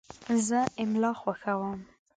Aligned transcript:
زه 0.47 0.59
املا 0.81 1.11
خوښوم. 1.21 1.79